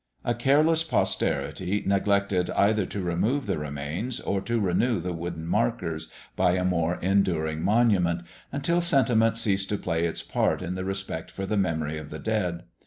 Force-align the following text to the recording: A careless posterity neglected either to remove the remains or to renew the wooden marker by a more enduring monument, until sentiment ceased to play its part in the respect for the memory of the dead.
A 0.25 0.33
careless 0.33 0.81
posterity 0.81 1.83
neglected 1.85 2.49
either 2.55 2.87
to 2.87 3.03
remove 3.03 3.45
the 3.45 3.59
remains 3.59 4.19
or 4.19 4.41
to 4.41 4.59
renew 4.59 4.99
the 4.99 5.13
wooden 5.13 5.45
marker 5.45 5.95
by 6.35 6.53
a 6.53 6.65
more 6.65 6.95
enduring 7.03 7.61
monument, 7.61 8.23
until 8.51 8.81
sentiment 8.81 9.37
ceased 9.37 9.69
to 9.69 9.77
play 9.77 10.07
its 10.07 10.23
part 10.23 10.63
in 10.63 10.73
the 10.73 10.83
respect 10.83 11.29
for 11.29 11.45
the 11.45 11.55
memory 11.55 11.99
of 11.99 12.09
the 12.09 12.17
dead. 12.17 12.63